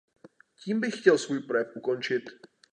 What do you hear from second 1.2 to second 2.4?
projev ukončit.